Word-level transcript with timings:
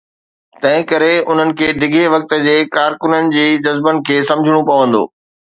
تنهن 0.61 0.85
ڪري 0.91 1.09
انهن 1.33 1.51
کي 1.59 1.67
ڊگهي 1.83 2.07
وقت 2.15 2.35
جي 2.47 2.57
ڪارڪنن 2.79 3.31
جي 3.37 3.47
جذبن 3.69 4.03
کي 4.11 4.21
سمجهڻو 4.31 4.67
پوندو. 4.73 5.05